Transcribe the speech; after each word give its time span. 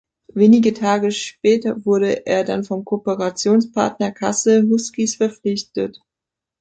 Wenige 0.33 0.73
Tage 0.73 1.11
späte 1.11 1.85
wurde 1.85 2.25
er 2.25 2.43
dann 2.43 2.63
vom 2.63 2.83
Kooperationspartner 2.85 4.11
Kassel 4.11 4.67
Huskies 4.67 5.17
verpflichtet. 5.17 6.01